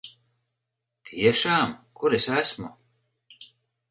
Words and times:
Tiešām? 1.09 1.75
Kur 2.03 2.17
es 2.21 2.27
esmu? 2.41 2.71